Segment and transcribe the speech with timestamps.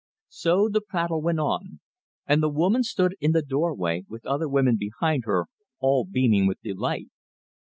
[0.29, 1.79] So the prattle went on,
[2.25, 5.45] and the woman stood in the doorway, with other women behind her,
[5.79, 7.09] all beaming with delight.